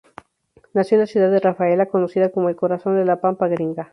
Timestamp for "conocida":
1.85-2.31